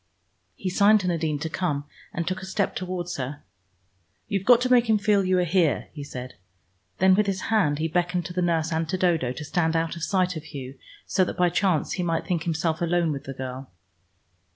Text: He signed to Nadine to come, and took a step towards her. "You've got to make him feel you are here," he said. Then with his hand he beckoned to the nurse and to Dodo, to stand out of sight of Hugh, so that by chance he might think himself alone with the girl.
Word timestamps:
He 0.55 0.71
signed 0.71 0.99
to 1.01 1.07
Nadine 1.07 1.37
to 1.37 1.47
come, 1.47 1.83
and 2.11 2.27
took 2.27 2.41
a 2.41 2.45
step 2.47 2.75
towards 2.75 3.17
her. 3.17 3.43
"You've 4.27 4.47
got 4.47 4.59
to 4.61 4.71
make 4.71 4.89
him 4.89 4.97
feel 4.97 5.23
you 5.23 5.37
are 5.37 5.43
here," 5.43 5.89
he 5.93 6.03
said. 6.03 6.33
Then 6.97 7.13
with 7.13 7.27
his 7.27 7.41
hand 7.53 7.77
he 7.77 7.87
beckoned 7.87 8.25
to 8.25 8.33
the 8.33 8.41
nurse 8.41 8.71
and 8.71 8.89
to 8.89 8.97
Dodo, 8.97 9.31
to 9.31 9.45
stand 9.45 9.75
out 9.75 9.95
of 9.95 10.01
sight 10.01 10.35
of 10.35 10.45
Hugh, 10.45 10.75
so 11.05 11.23
that 11.25 11.37
by 11.37 11.49
chance 11.51 11.91
he 11.91 12.01
might 12.01 12.25
think 12.25 12.45
himself 12.45 12.81
alone 12.81 13.11
with 13.11 13.25
the 13.25 13.33
girl. 13.35 13.69